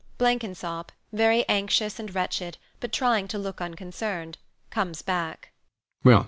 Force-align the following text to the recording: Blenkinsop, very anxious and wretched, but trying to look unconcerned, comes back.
Blenkinsop, 0.17 0.91
very 1.13 1.47
anxious 1.47 1.99
and 1.99 2.15
wretched, 2.15 2.57
but 2.79 2.91
trying 2.91 3.27
to 3.27 3.37
look 3.37 3.61
unconcerned, 3.61 4.39
comes 4.71 5.03
back. 5.03 5.51